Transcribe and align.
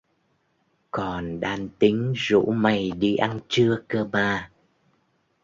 Còn 0.91 1.39
đang 1.39 1.69
tính 1.79 2.13
rủ 2.15 2.51
mày 2.55 2.91
đi 2.91 3.15
ăn 3.15 3.39
trưa 3.47 3.81
cơ 3.87 4.05
mà 4.13 4.51